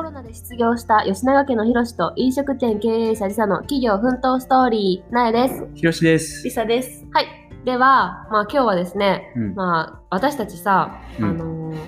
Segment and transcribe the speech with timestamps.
[0.00, 5.68] コロナで失業した吉永家のひろしと飲食店経営者リサの企業奮闘ストーリー、なえです。
[5.74, 6.42] ひろしです。
[6.42, 7.04] リサです。
[7.12, 7.26] はい。
[7.66, 11.78] では、まあ今日はですね、うんまあ私たちさ、うんあのー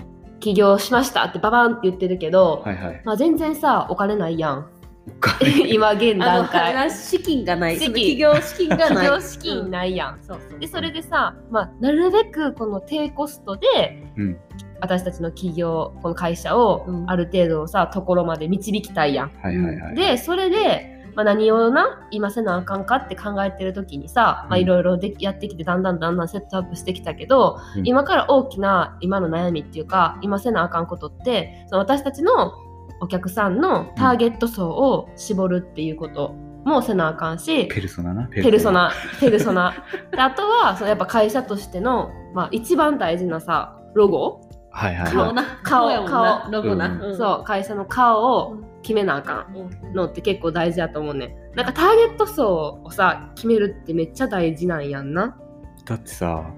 [0.41, 3.02] 起業しましたってババンって言ってるけど、はいはい。
[3.06, 4.66] まあ全然さ、お金ないやん。
[5.09, 6.74] お金 今現あの、段階。
[6.74, 7.79] 話資金がない。
[7.79, 9.06] 資金その企業資金がない。
[9.06, 10.19] 起業資金ないやん。
[10.20, 10.59] そうそう。
[10.59, 14.37] で、それでさ、まあなるべくこの低コストで、うん
[14.83, 19.33] 私たちの企業、この会社をうんある程度さ、ところまで導きたいやん。
[19.41, 19.95] はいはいはい。
[19.95, 32.55] でそれで、まあ、何をな今せなあかんかって考えてる時にさいろいろでやってきてだんだんだんだんセットアップしてきたけど、うん今から大きな今の悩みっていうか今せなあかんことってその私たちの
[33.01, 38.28] お客さんのターゲット層を絞るっていうこともせなあかんし、ペルソナな？
[38.28, 38.70] ペペルソ。
[38.73, 44.41] ナペルソナであとはそのやっぱ会社としての、まあ、一番大事なさロゴ、
[44.73, 45.61] はいはいは顔な。
[45.62, 46.89] 顔顔ロゴな。
[46.89, 49.95] うんそう会社の顔を決めなあかんうん。
[49.95, 55.84] のって結構大事だと思うねなんかターゲット層をさ決めるってめっちゃ大事なんやんない。
[55.84, 56.51] だってさ、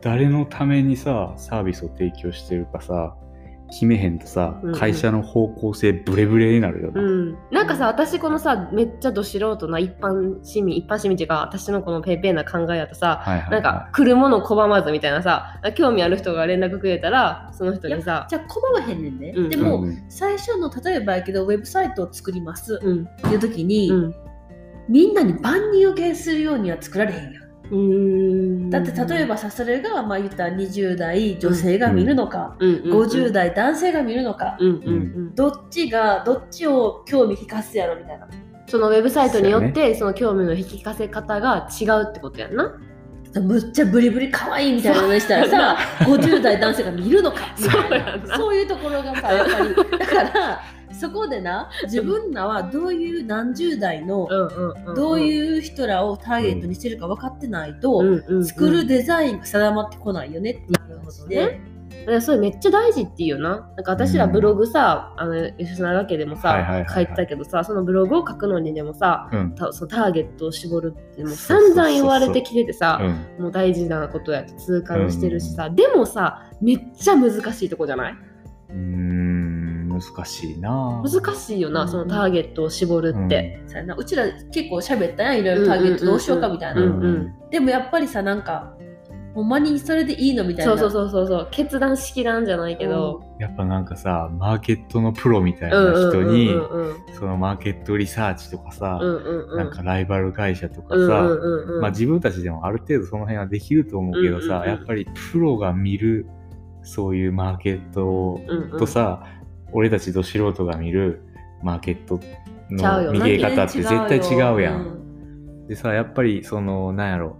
[0.00, 3.14] 誰のためにさ、サービスを提供してるかさ、
[3.70, 7.00] 決めへんとさうんうん、会社の方向性ブレブレになるよな。
[7.00, 13.50] うんなんかさ私このさめっちゃど素人な一般市民一般市民っていうか私のこのペイペイな考えだとさはいはいはい。
[13.50, 19.32] なんか来るもの拒まずみたいなさ興味ある人が連絡くれたらその人にさじゃあ拒まへんねんね。
[19.36, 24.14] うんうんでも、最初の例えばやけどウェブサイトを作りますうんっていう時に、うん
[24.88, 27.50] みんなに万人受けするようには作られへんやん。
[28.70, 32.70] だって例えばさそれがまあ言ったら20代女性が見るのか、うん。
[32.70, 34.90] うんうん50代男性が見るのか、うんうんう
[35.30, 35.34] ん。
[35.34, 38.28] どっちがどっちを興味引かすやろみたいな。
[38.66, 42.80] そのウェブサイトによってその興味の引きかせ方が違うってことやんな。
[43.34, 48.36] むっちゃブリブリ可愛いみたいなのにしたらさ50代男性が見るのかみたいな。
[48.36, 49.98] そういうところがさやっぱり。
[49.98, 50.60] だから
[51.00, 58.44] そこでな自分らはどういう何十代のうんうんうんどういう人らをターゲットにしてるか分かってないと、うんうんうん。
[58.44, 61.60] 作るデザインが定まってこないよねっていう話で、
[62.20, 63.72] それめっちゃ大事っていうよな。
[63.76, 69.54] なんか私らブログさ、あの吉永家でもさ、書いてたけどさ、そのブログを書くのにでもさ、うん。
[69.54, 73.00] たそのターゲットを絞るってもう散々言われてきててさ、
[73.38, 73.44] うん。
[73.44, 78.14] もう大事なことやって痛感してるしさ、でもさ、めっちゃ難しいとこじゃない？
[78.70, 79.29] うーん、
[80.00, 81.02] 難しいな。
[81.04, 81.88] 難しいよな、うん。
[81.88, 83.62] そのターゲットを絞るって。
[83.66, 83.94] そうやな。
[83.94, 86.06] うちら結構喋ったやんいろいろターゲット。
[86.06, 87.04] どうしようかみたいな、うんうん。
[87.04, 88.76] うんでもやっぱりさなんか
[89.34, 90.76] ほんまにそれでいいのみたいな。
[90.76, 96.96] そうそうそうそうそう、決断しきらんじゃないけど、やっぱなんかさ、マーケットのプロみたいうんな人に、うんうん。
[97.14, 99.56] そのマーケットリサーチとかさ、うんうんうん。
[99.56, 101.80] なんかライバル会社とかさ、うんうんうんうん。
[101.80, 104.68] まあ自分たちでもある程度その辺はできると思うけどさ、うんうんうん。
[104.68, 106.26] やっぱりプロが見る
[106.82, 108.78] そういうマーケットうんうん。
[108.78, 109.22] とさ、
[109.72, 111.22] 俺たちど素人が見る
[111.62, 112.20] マーケット
[112.70, 114.82] の見え方って絶対違うやん。
[115.64, 115.66] ん。
[115.68, 117.36] でさ、やっぱりその、なんやろ、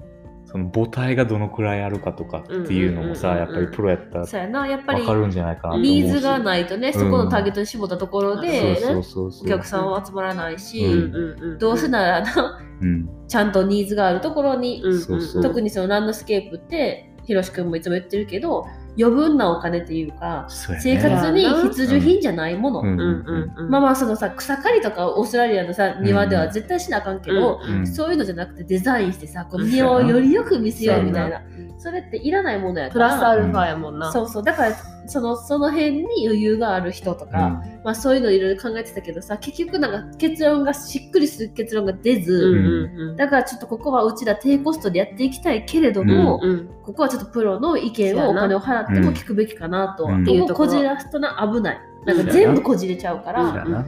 [0.47, 4.67] その母体がどのくらいあるかとかっていうのもさ、やっぱりプロやったらそうやな。
[4.67, 5.91] やっぱりわかるんじゃないかなと思うし。
[5.93, 8.77] ニーズがないとね、そこのターゲットに絞ったところで。
[9.45, 10.85] お客さんは集まらないし、
[11.61, 13.09] どうせならなうん。
[13.29, 14.83] ちゃんとニーズがあるところに、
[15.41, 18.67] 特にそのランドスケープってひろしくんもいつも言ってるけど
[18.99, 20.81] 余分なお金っていうかね。
[20.81, 22.89] 生活に必需品じゃないもの、うん。
[22.89, 23.71] うんうんうん。
[23.71, 27.75] まあまあそのさ草刈りとかオーストラリアのさ庭では絶対しなあかんけど、うん。
[27.81, 31.43] うんそういうのじゃなくてデザインしてさこの庭をよりよく見せようみたいな。
[31.79, 33.09] それっていらないものやから。
[33.09, 34.13] プラスアルファやもんな。
[34.13, 34.43] そうそう。
[34.43, 43.17] だからそのその辺に余裕がある人とか、まあ、そういうのいろいろ考えてたけどさ結局なんか結論がしっくりする結論が出ず、うんうんうん。
[43.17, 50.25] だからちょっとここはうちら低コストでやっていきたいけれども、うんここはちょっとプロの意見をお金を払っても聞くべきかなと、うん。
[50.25, 53.85] こここじらすとな危ないなんか全部こじれちゃうから、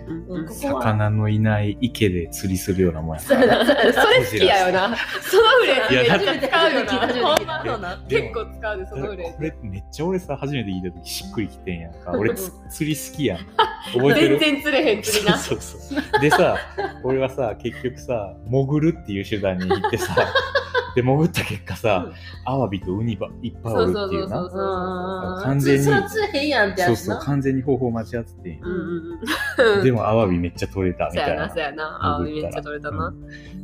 [0.51, 4.95] 魚のいない池で釣りするようなもんやそれ好きやよな。
[5.23, 5.95] そのフレーズ。
[5.95, 7.99] めっいやちゃ使うよな。
[8.09, 9.45] 結構使うで、そのフレーこズ。
[9.45, 12.11] れめっちゃ俺さ初めて聞いた時しっくりきてんやんか。
[12.19, 13.39] 俺つ釣り好きやん。
[13.95, 14.39] 覚えてる？
[14.39, 15.39] 全然釣れへん釣りな。
[15.39, 16.21] そうそうそう。
[16.21, 16.57] でさ
[17.03, 20.15] 俺はさ結局さ潜るっていう手段に行ってさ
[20.95, 22.13] で潜った結果さ
[22.45, 25.41] アワビとウニばいっぱいおるっていうな。
[25.45, 25.91] 完全にそ
[26.87, 28.61] そうそう完全に方法間違ってて。
[29.83, 31.49] でもアワビめっちゃ取れたみたいな。
[31.49, 32.19] そうやな、そうやな。
[32.19, 33.15] あ、潜ったらめっちゃ取れたうな。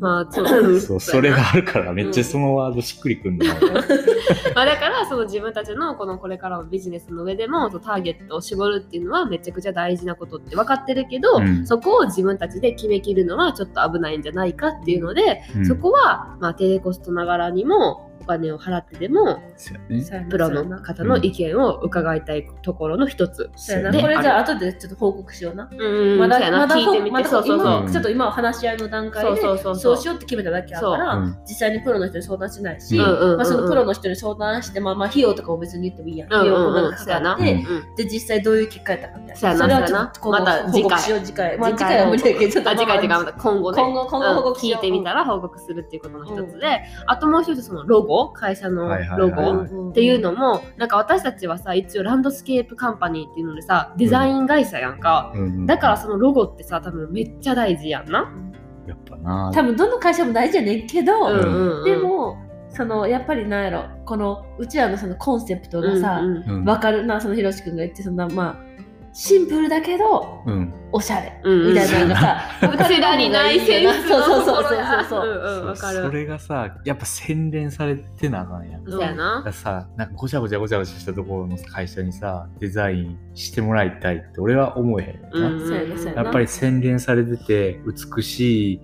[0.00, 0.80] まあ、そう。
[0.80, 3.54] そうそれがあるからめっちゃそのワードしっくりくんのよ
[4.54, 11.66] まあだからその自分たちのこのこれからのビジネスの上でもそのターゲットを絞るっていうのはめちゃくちゃ大事なことって分かってるけど、うん。
[11.66, 15.66] そこを自分たちで決めきるのはちょっと危ないんじゃないかっていうので、うん。
[15.66, 19.40] そこはまあ低コストながらにもお金を払ってでも
[19.88, 20.04] ね。
[20.30, 23.50] プロの方の意見を伺いたいところの一つ。
[23.56, 23.90] そうやな。
[23.90, 25.68] でこれじゃあ後でちょっと報告しような。
[25.70, 27.80] うんまだまだ聞いてみて、まだそうそうそう。
[27.82, 29.96] 今ちょっと今は話し合いの段階でそうそうそうそう。
[29.96, 31.26] しようって決めただけやから、う。
[31.26, 31.38] ん。
[31.48, 36.32] 実際にプロの人に相談しないし、まあ、そのプロの人に相談して、まあ、まあ費用とかも別に言ってもいいやん。
[36.32, 37.94] 費用こんなのかかって、うんうん。
[37.96, 39.58] で実際どういう結果やったかみたいな。
[39.58, 41.58] それはちょっと今後また次回報告しよう次回。
[41.58, 43.82] まあ次回は無理だけど、ちょっとあ次回っていうか今後ね。
[43.82, 58.32] 今後今後報告聞いてみたら報告するっていうことの一つで、あともう一つそのロゴ会社のロゴっていうのもなんか私たちはさ一応ランドスケープカンパニーっていうのでさデザイン会社やんか、うんうんだからそのロゴってさ多分めっちゃ大事やんな、
[58.86, 59.52] やっぱな。
[59.54, 61.84] 多分どの会社も大事やねんけど、うんうんうん。
[61.84, 62.38] でも
[62.70, 66.64] そのやっぱりなんやろこのうちらのそのコンセプトがさ、うんうんうん。
[66.64, 67.06] わかる？
[67.06, 70.72] なそのひろしくんが言ってそんなまあシンプルだけどうん。
[70.92, 71.40] おしゃれ。
[71.44, 71.68] うんうん。
[71.68, 74.64] みたいなのがさ、うちらにないセンスのそうそうそうそう。
[74.64, 76.02] ところやそうそううんうんわかる。
[76.02, 78.84] それがさ、やっぱ洗練されてなあかんやん。
[78.84, 79.40] だそうやな。
[79.42, 85.48] からさ、なんかごちゃごちゃごちゃごちゃしたところの会社にさ、デザインしてもらいたいって俺は思えへんよな。
[85.50, 87.80] うんそうやねそうやなやっぱり洗練されてて
[88.16, 88.80] 美しい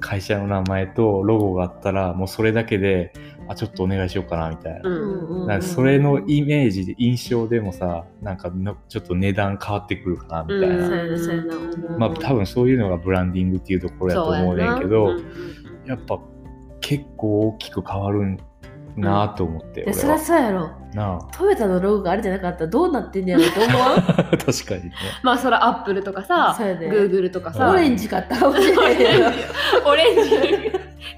[0.00, 3.12] 会社の名前とロゴがあったらもうそれだけで
[3.48, 4.88] あちょっとお願いしようかなみたいな。
[4.88, 4.96] うん。
[4.96, 11.42] うんうんなんかそれのイメージで印象でもさなんかのちょっと値段変わってくるかなみたいな、そうやなそうや
[11.90, 11.98] な。
[11.98, 15.24] まあ多分そういうのがブランディングっていうところやと思うねんけど、やなうん
[15.86, 16.18] やっぱ
[16.80, 18.38] 結構大きく変わるん
[18.96, 20.70] なと思って、いやそりゃそうやろ。
[20.94, 24.92] なトヨタのロゴがあれじゃなかったらどうなってんねやろと思わんあ確かにね。
[25.22, 27.70] まあそれアップルとかさグーグルとかさ。
[27.70, 30.30] オレンジ買った オレンジ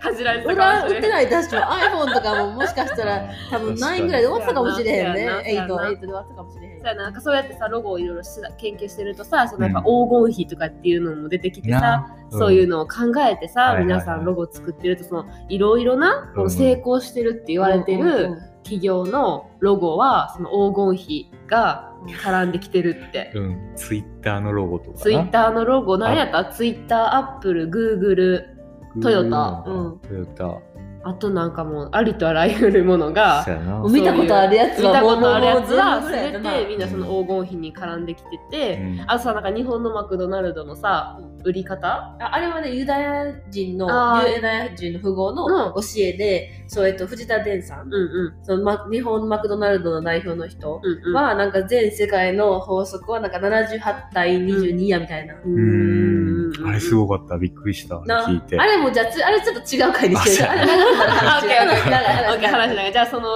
[0.00, 1.28] かじられてた売ってない。
[1.28, 1.56] 確か
[1.92, 5.20] iPhone とかももしかしたら多分9ぐらいで終わったかもしれへんね。
[5.20, 5.68] そうやな。
[5.68, 5.90] そうやな。
[5.90, 6.78] 8 8で終わったかもしれへん。
[6.78, 7.02] そうやな。
[7.04, 13.84] なんかそうやってさロゴをいろいろし研究してるとさそのやっぱ黄金比とかっていうのも出てきてさ、なそういうのを考えてさ、はいはいはい。
[13.84, 18.38] 皆さんロゴを作ってるとそのいろいろなこの成功してるって言われてうんうんうるん。
[18.66, 23.30] 企業のロゴはその黄金比が絡んできてるって。
[23.32, 25.02] うん、ツイッターのロゴとかな。
[25.02, 26.46] ツイッターのロゴ何やった？
[26.46, 28.55] ツイッター、アップル、グーグル、
[29.02, 29.64] トヨタ。
[29.66, 29.98] うん。
[30.00, 30.60] トヨタ。
[31.08, 33.46] あとなんかもうありとあらゆるものが
[33.88, 35.68] 見たことあるやつ見はたことあるやつ
[36.10, 39.04] 全てみんなその黄金比に絡んできてて、うん。
[39.06, 41.86] あとさなんか日本のマクドナルドのさ売り方？
[41.86, 43.86] ああれはねユダヤ人の
[44.28, 45.36] ユダヤ人の富豪うん。
[45.36, 48.44] の教えで、そうえっと藤田伝さん、うんうん。
[48.44, 51.14] そのま日本マクドナルドの代表の人うんうん。
[51.14, 55.34] は、なんか全世界の法則はなんか78対22やみたいな。
[55.34, 55.48] う
[56.46, 57.38] うんんあれすごかった。
[57.38, 58.00] びっくりした。
[58.00, 58.58] な聞いて。
[58.58, 60.50] あれもじゃあつあれちょっと違う回にしてる。
[60.50, 63.26] ああれ長くなるあオッケーオッケーオッケー長いオッケー話しないじゃあその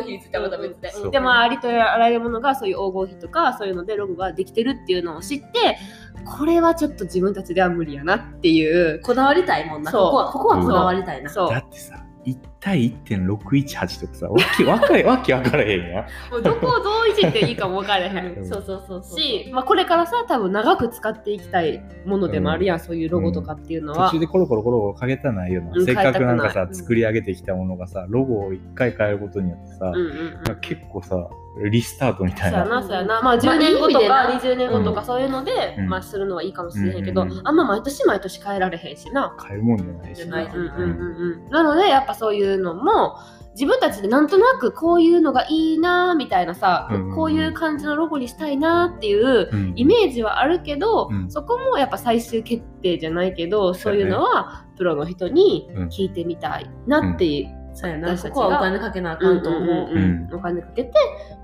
[0.00, 5.78] 黄金比についてはまた別で、でまあありとあらゆるものがそういう黄金比とかそういうのでロゴができてるっていうのを知って
[6.24, 9.00] これはちょっと自分たちでは無理やなっていう。
[9.02, 9.90] こだわりたいもんな。
[9.90, 10.02] そう。
[10.02, 11.30] ここはここはこだわりたいな。
[11.30, 11.50] そう。
[11.50, 16.32] だってさ1対1.618とかさわけわかれわけわからへんやん。
[16.32, 18.34] もうどこをどういじっていいかも分からへん。
[18.38, 18.46] うん。
[18.46, 19.18] そうそうそうそう。
[19.18, 30.06] し、まあ、これからさ多分長く使っていきたいものでもあるやん、そういうロゴとかっていうのは、途中でコロコロコロコロかけたないよな、うんせっかくなんかさ作り上げてきたものがさロゴを1回変えることによってさ、うんうん
[30.50, 30.60] うん。
[30.60, 32.64] 結構さリスタートみたいな。
[32.64, 33.22] そうやな、そうやな。
[33.22, 34.56] まあ、10まあ年後とかいい意味でな。
[34.56, 35.88] 20年後とかうんそういうので、うん。
[35.88, 39.34] まあ、するのはいいかもしれへんけど、うんうんうんあんま毎年毎年変えられへんしな。
[39.42, 40.42] 変えるもんじゃないしな。
[40.42, 41.44] いうんうんうん。
[41.44, 41.50] うん。
[41.50, 43.16] なので、やっぱそういうのも、
[43.52, 47.14] 自分たちでなんとなくこういうのがいいなみたいなさ、うんうんうん。
[47.14, 51.30] こういう感じのロゴにしたいなっていううんイメージはあるけど、うん。
[51.30, 57.55] そこもやっぱ最終決定じゃないけど、そうういうのはプロの人にうん聞いてみたいなっていう。
[57.76, 58.16] そうやな。
[58.16, 58.34] 私たちが。
[58.34, 59.62] ここはお金かけなあかんと思う。
[59.62, 60.34] うんうんうんうん。
[60.34, 60.92] お金かけて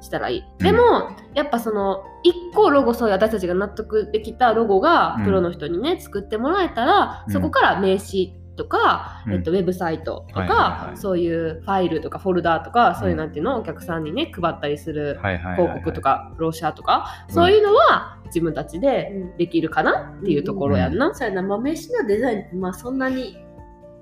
[0.00, 0.44] したらいい。
[0.58, 0.64] うん。
[0.64, 5.24] でも、やっぱその一個ロゴそういう私たちが納得できたロゴがうん。
[5.24, 7.32] プロの人にね、作ってもらえたら、うん。
[7.32, 9.32] そこから名刺とか、うん。
[9.34, 15.56] えっと、ウェブサイトとか、はいはいはいそういうファイルとかフォルダーとか、そういううんなんていうのをお客さんにね配ったりするはいはいはいはい。
[15.56, 17.34] 広告とかローシャーとか、うん。
[17.34, 19.36] そういうのは自分たちでうん。
[19.36, 21.14] できるかなっていうところやんな。
[21.14, 21.42] そうやな。
[21.42, 23.36] まあ、名刺のデザインまあそんなに、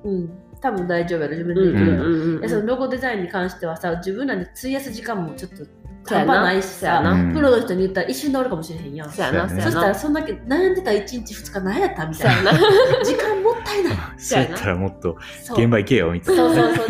[0.04, 2.04] うん、多分大丈夫やろ、自分でうんうんできるの。
[2.04, 5.64] うんうんでそのロゴデザインに関してはさ、自分らに費やす時間もちょっと
[6.04, 9.08] そうやな半端ないしさ、プロの人に言ったら一瞬で終わるかもしれへんやん。
[9.08, 9.30] そした。
[9.82, 12.52] らそんだけ悩んでた1日2日何やったみたいな。
[12.52, 12.58] な。
[13.04, 13.96] 時間もったいない。
[14.16, 15.16] そうやったらもっと
[15.50, 16.86] 現場行けよみたいなそうそうそう。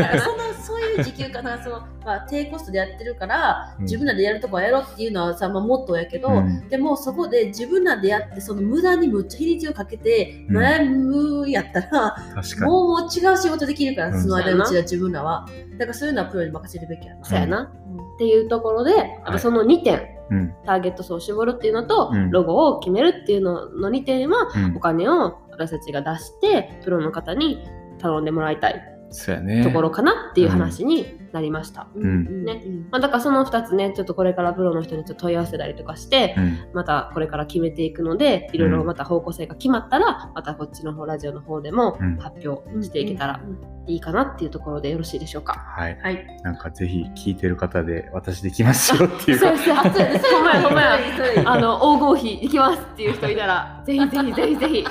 [0.97, 3.85] 時給かな、そのまあ低コストでやってるから、うん。
[3.85, 6.68] 自分らでやるとこはやろうっていうのはさ、まあ、モットーやけど、うん。
[6.68, 10.59] でもそこで自分らでやってその無駄にむっちゃ日にちをかけてうん。
[10.59, 12.70] 悩むやったら、確かに。
[12.70, 14.23] もうもう違う仕事できるから、うん。
[14.23, 14.64] その間そうやな。
[14.64, 15.47] うちら自分らは。
[15.78, 17.25] だからそういうのはプロに任せるべきやな。
[17.25, 17.73] そうやな。
[17.85, 18.92] うんっていうところで、
[19.25, 20.54] あとその2点、うん。
[20.66, 22.30] ターゲット層を絞るっていうのと、うん。
[22.30, 24.76] ロゴを決めるっていうのの2点は、うん。
[24.76, 27.64] お金を私たちが出して、プロの方に
[27.99, 29.62] 頼んでもらいたいそうやね。
[29.64, 31.88] ところかなっていう話になりました。
[31.97, 32.45] ん。
[32.45, 32.62] ね。
[32.90, 42.17] まあ、だからその2つねちょっとこれからプロの人にちょっと問い合わせたりとかして、うんまたこれから決めていくのでいろいろまた方向性が決まったら、またこっちの方ラジオの方でもうん。
[42.21, 43.40] 発表していけたら
[43.87, 45.55] いいかなっていうところでよろしいでしょうか。
[45.55, 45.99] はい。
[46.00, 46.26] はい。
[46.43, 49.57] なんかぜひ聞いてる方で私できますよっていうか。
[49.59, 50.35] そうです。
[50.35, 54.85] ほんまやほんあの黄金比行きますっていう人いたらぜひぜひぜひぜひ。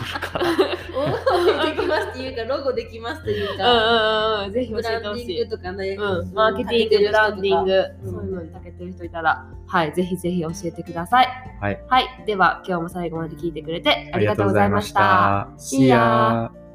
[2.29, 4.53] いうか、ロゴできますといううんか、うんうん。
[4.53, 5.03] ぜひ教ブえてほしい。
[5.03, 5.57] ランディング。
[5.57, 8.11] とかね、うん、マーケティング、ブランディング、うん。
[8.11, 11.27] そういうのに長けてる人いたら、はい、ぜひぜひ教えてください。
[11.59, 11.83] はい。
[11.87, 14.99] はい、では今日も最後まで聞いてくれてあありがとうございました。
[14.99, 15.49] た。
[15.57, 16.68] See ya!